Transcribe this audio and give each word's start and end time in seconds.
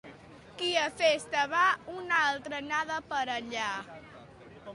Qui 0.61 0.69
a 0.83 0.85
festa 1.01 1.43
va, 1.51 1.65
una 1.97 2.23
altra 2.31 2.63
n'ha 2.71 2.81
d'aparellar. 2.93 3.71